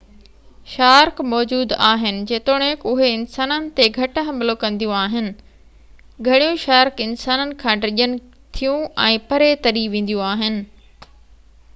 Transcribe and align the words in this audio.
shark 0.75 1.19
موجود 1.33 1.73
آهن 1.87 2.15
جيتوڻڪ 2.31 2.85
اهي 2.91 3.09
انسانن 3.17 3.67
تي 3.79 3.87
گهٽ 3.97 4.17
حملو 4.29 4.55
ڪنديون 4.63 4.97
آهن 5.01 5.29
گھڻيون 6.29 6.57
شارڪ 6.63 7.05
انسانن 7.07 7.53
کان 7.65 7.85
ڊڄن 7.85 8.17
ٿيون 8.61 8.83
۽ 9.11 9.13
پري 9.35 9.51
تري 9.69 9.85
وينديون 9.97 10.27
آهن 10.33 10.61